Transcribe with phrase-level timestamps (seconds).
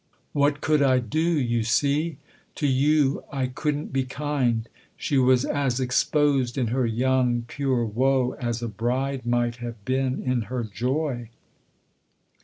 [0.43, 2.17] "What could I do, you see?
[2.55, 8.31] To you I couldn't be kind." She was as exposed in her young, pure woe
[8.41, 11.29] as a bride might have been in her joy.